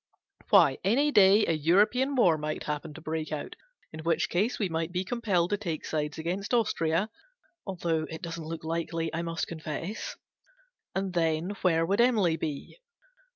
[0.49, 3.55] Why, any day a European war might happen to break out,
[3.93, 7.11] in which case we might be compelled to take sides against Austria
[7.81, 10.15] (though it doesn't look likely, I must confess);
[10.95, 12.79] and then, where would Emily be?